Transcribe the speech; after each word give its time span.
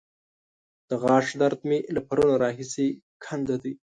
د 0.89 0.89
غاښ 1.03 1.27
درد 1.41 1.59
مې 1.69 1.77
له 1.95 2.01
پرونه 2.07 2.35
راهسې 2.43 2.87
کنده 3.23 3.55
دی. 3.63 3.73